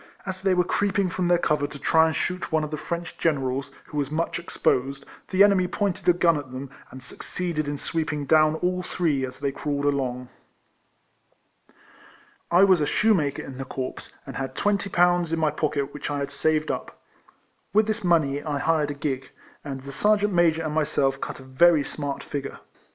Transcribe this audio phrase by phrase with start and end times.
[0.25, 3.19] As they were creeping from their cover to try and shoot one of the French
[3.19, 7.77] generals, who was much exposed, the enemy pointed a gun at them, and succeeded in
[7.77, 10.29] sweeping down all three, as they crawled along.
[11.69, 11.77] M
[12.49, 15.37] 242 IlECOLLECTIONS OF I was a shoemaker in the corps, and had twenty pounds in
[15.37, 16.99] my pocket which I had saved up.
[17.71, 19.29] With this money I hired a gig,
[19.63, 22.57] and the Sergeant Major and myself cut a very smart figure.